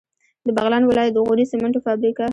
د 0.45 0.47
بغلان 0.57 0.83
ولایت 0.85 1.13
د 1.13 1.17
غوري 1.25 1.45
سیمنټو 1.51 1.83
فابریکه 1.85 2.25